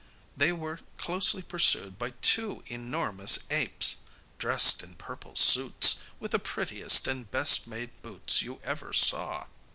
They 0.35 0.51
were 0.51 0.79
closely 0.97 1.43
pursued 1.43 1.99
by 1.99 2.13
two 2.23 2.63
enormous 2.65 3.43
apes, 3.51 3.97
dressed 4.39 4.81
in 4.81 4.95
purple 4.95 5.35
suits, 5.35 5.97
with 6.19 6.31
the 6.31 6.39
prettiest 6.39 7.07
and 7.07 7.29
best 7.29 7.67
made 7.67 7.91
boots 8.01 8.41
you 8.41 8.59
ever 8.63 8.93
saw. 8.93 9.45